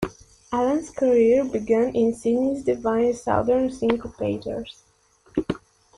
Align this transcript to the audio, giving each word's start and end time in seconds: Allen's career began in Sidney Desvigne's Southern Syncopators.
Allen's 0.51 0.89
career 0.89 1.45
began 1.45 1.95
in 1.95 2.11
Sidney 2.15 2.59
Desvigne's 2.63 3.21
Southern 3.21 3.69
Syncopators. 3.69 4.79